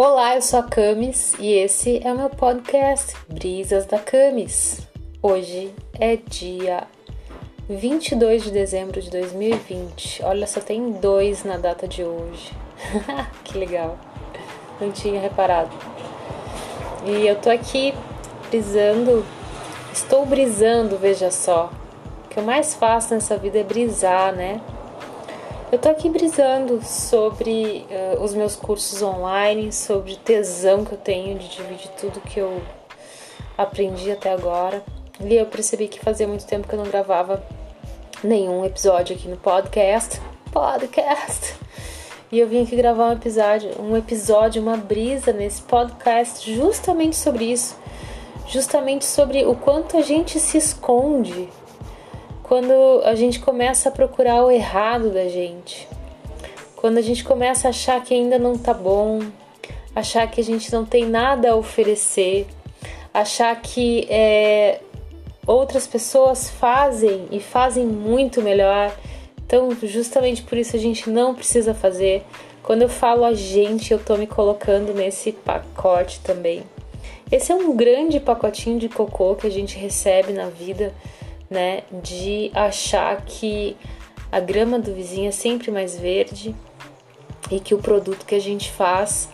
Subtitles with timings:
[0.00, 4.86] Olá, eu sou a Camis e esse é o meu podcast Brisas da Camis.
[5.20, 6.86] Hoje é dia
[7.68, 10.22] 22 de dezembro de 2020.
[10.22, 12.52] Olha, só tem dois na data de hoje.
[13.42, 13.98] que legal.
[14.80, 15.74] Não tinha reparado.
[17.04, 17.92] E eu tô aqui
[18.48, 19.26] brisando.
[19.92, 21.72] Estou brisando, veja só.
[22.24, 24.60] O que eu mais faço nessa vida é brisar, né?
[25.70, 31.38] Eu tô aqui brisando sobre uh, os meus cursos online, sobre tesão que eu tenho
[31.38, 32.62] de dividir tudo que eu
[33.56, 34.82] aprendi até agora.
[35.20, 37.44] E eu percebi que fazia muito tempo que eu não gravava
[38.24, 40.18] nenhum episódio aqui no podcast.
[40.50, 41.54] Podcast!
[42.32, 47.44] E eu vim aqui gravar um episódio, um episódio, uma brisa nesse podcast justamente sobre
[47.44, 47.76] isso.
[48.46, 51.46] Justamente sobre o quanto a gente se esconde
[52.48, 55.86] quando a gente começa a procurar o errado da gente,
[56.74, 59.20] quando a gente começa a achar que ainda não tá bom,
[59.94, 62.46] achar que a gente não tem nada a oferecer,
[63.12, 64.80] achar que é,
[65.46, 68.96] outras pessoas fazem e fazem muito melhor.
[69.44, 72.24] Então, justamente por isso a gente não precisa fazer.
[72.62, 76.62] Quando eu falo a gente, eu tô me colocando nesse pacote também.
[77.30, 80.94] Esse é um grande pacotinho de cocô que a gente recebe na vida
[81.50, 81.82] né?
[82.02, 83.76] De achar que
[84.30, 86.54] a grama do vizinho é sempre mais verde
[87.50, 89.28] e que o produto que a gente faz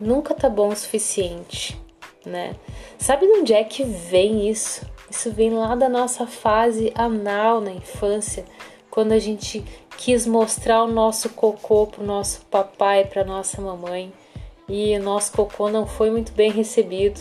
[0.00, 1.78] nunca tá bom o suficiente,
[2.24, 2.54] né?
[2.98, 4.86] Sabe de onde é que vem isso?
[5.10, 8.44] Isso vem lá da nossa fase anal na infância,
[8.90, 9.64] quando a gente
[9.96, 14.12] quis mostrar o nosso cocô pro nosso papai, para nossa mamãe,
[14.68, 17.20] e o nosso cocô não foi muito bem recebido.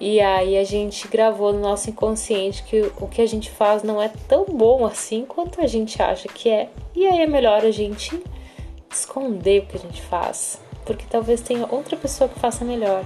[0.00, 4.02] E aí a gente gravou no nosso inconsciente que o que a gente faz não
[4.02, 6.68] é tão bom assim quanto a gente acha que é.
[6.94, 8.20] E aí é melhor a gente
[8.90, 13.04] esconder o que a gente faz, porque talvez tenha outra pessoa que faça melhor.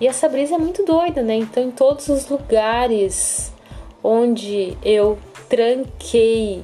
[0.00, 1.36] E essa brisa é muito doida, né?
[1.36, 3.52] Então, em todos os lugares
[4.02, 5.18] onde eu
[5.48, 6.62] tranquei,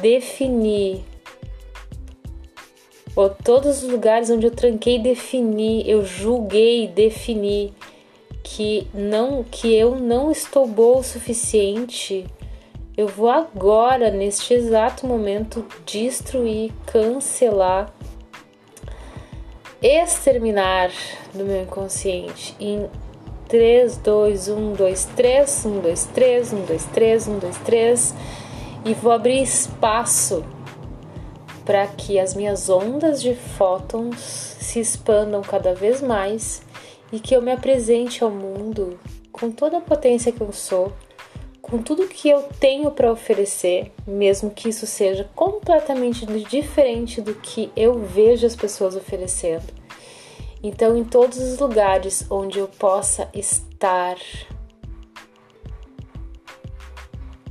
[0.00, 1.04] defini
[3.14, 7.72] ou todos os lugares onde eu tranquei defini, eu julguei, defini
[8.42, 12.26] que não, que eu não estou boa o suficiente,
[12.96, 17.92] eu vou agora, neste exato momento, destruir, cancelar,
[19.80, 20.90] exterminar
[21.34, 22.88] do meu inconsciente em
[23.48, 28.14] 3, 2, 1, 2, 3, 1, 2, 3, 1, 2, 3, 1, 2, 3
[28.84, 30.44] e vou abrir espaço
[31.64, 36.62] para que as minhas ondas de fótons se expandam cada vez mais
[37.12, 38.98] e que eu me apresente ao mundo
[39.30, 40.92] com toda a potência que eu sou,
[41.60, 47.70] com tudo que eu tenho para oferecer, mesmo que isso seja completamente diferente do que
[47.76, 49.72] eu vejo as pessoas oferecendo.
[50.62, 54.16] Então, em todos os lugares onde eu possa estar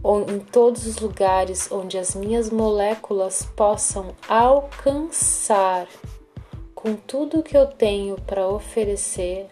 [0.04, 5.88] em todos os lugares onde as minhas moléculas possam alcançar
[6.74, 9.48] com tudo que eu tenho para oferecer,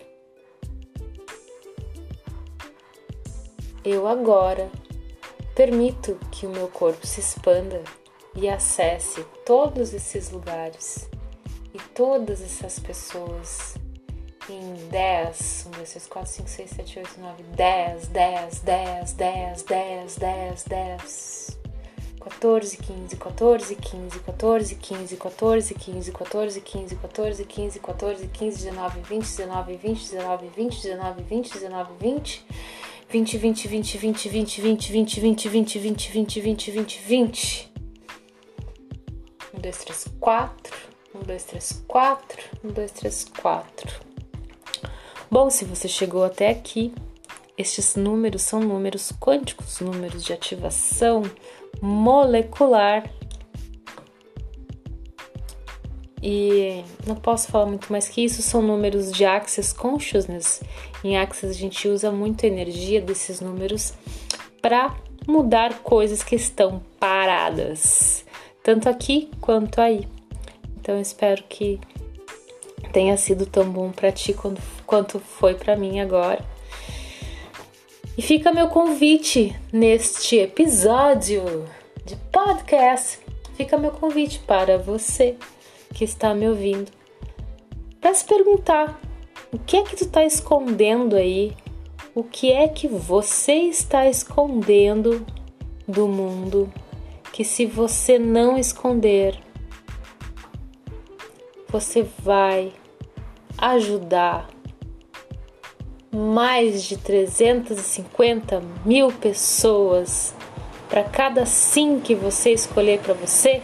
[3.85, 4.71] eu agora
[5.53, 7.83] permito que o meu corpo se expanda
[8.35, 11.07] e acesse todos esses lugares
[11.73, 13.75] e todas essas pessoas
[14.49, 19.63] em 10, 1, 2, 3, 4, 5, 6, 7, 8, 9, 10, 10, 10, 10,
[19.63, 21.59] 10, 10, 10,
[22.19, 29.01] 14, 15, 14, 15, 14, 15, 14, 15, 14, 15, 14, 15, 14, 15, 19,
[29.01, 32.45] 20, 19, 20, 19, 20, 19, 20, 19, 20,
[33.09, 37.71] 20, 20, 20, 20, 20, 20, 20, 20, 20, 20, 20, 20, 20, 20.
[39.53, 40.51] 1, 2, 3, 4.
[41.13, 42.17] 1, 2, 3, 4.
[42.63, 44.08] 1, 2, 3, 4.
[45.31, 46.91] Bom, se você chegou até aqui,
[47.55, 51.21] estes números são números quânticos, números de ativação
[51.79, 53.07] molecular.
[56.21, 60.63] E não posso falar muito mais que isso, são números de Access Consciousness.
[61.03, 63.93] Em Access a gente usa muito a energia desses números
[64.61, 64.97] para
[65.27, 68.25] mudar coisas que estão paradas,
[68.63, 70.07] tanto aqui quanto aí.
[70.81, 71.79] Então espero que
[72.91, 76.43] tenha sido tão bom para ti quanto, quanto foi para mim agora.
[78.17, 81.65] E fica meu convite neste episódio
[82.05, 83.19] de podcast.
[83.55, 85.35] Fica meu convite para você
[85.93, 86.91] que está me ouvindo
[87.99, 88.99] para se perguntar
[89.51, 91.55] o que é que tu está escondendo aí?
[92.13, 95.25] O que é que você está escondendo
[95.87, 96.71] do mundo?
[97.33, 99.39] Que se você não esconder,
[101.71, 102.73] você vai
[103.57, 104.47] ajudar
[106.11, 110.33] mais de 350 mil pessoas
[110.89, 113.61] para cada sim que você escolher para você?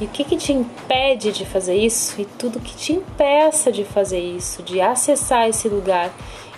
[0.00, 2.18] E o que, que te impede de fazer isso?
[2.18, 6.10] E tudo que te impeça de fazer isso, de acessar esse lugar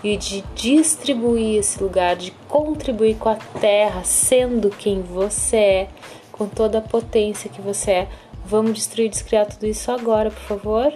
[0.05, 5.89] e de distribuir esse lugar, de contribuir com a terra, sendo quem você é,
[6.31, 8.09] com toda a potência que você é.
[8.45, 10.93] Vamos destruir e descriar tudo isso agora, por favor.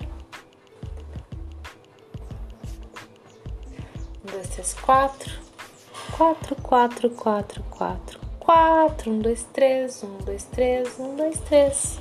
[4.22, 5.32] Um, dois, três, quatro.
[6.16, 8.20] Quatro, quatro, quatro, quatro.
[8.38, 9.10] Quatro.
[9.10, 10.02] Um, dois, três.
[10.02, 10.98] Um, dois, três.
[10.98, 11.98] Um, dois, três.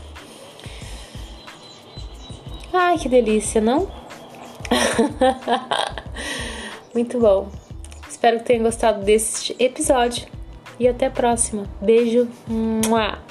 [2.73, 3.89] Ai, que delícia, não?
[6.93, 7.49] Muito bom.
[8.09, 10.27] Espero que tenham gostado desse episódio
[10.79, 11.65] e até a próxima.
[11.81, 12.27] Beijo.
[12.47, 13.24] Mua.